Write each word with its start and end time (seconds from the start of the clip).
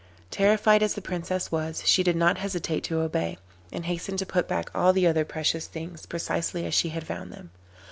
Terrified 0.31 0.81
as 0.81 0.95
the 0.95 0.99
Princess 1.03 1.51
was, 1.51 1.83
she 1.87 2.01
did 2.01 2.15
not 2.15 2.39
hesitate 2.39 2.83
to 2.85 3.01
obey, 3.01 3.37
and 3.71 3.85
hastened 3.85 4.17
to 4.17 4.25
put 4.25 4.47
back 4.47 4.71
all 4.73 4.93
the 4.93 5.05
other 5.05 5.23
precious 5.25 5.67
things 5.67 6.07
precisely 6.07 6.65
as 6.65 6.73
she 6.73 6.89
had 6.89 7.05
found 7.05 7.31
them. 7.31 7.51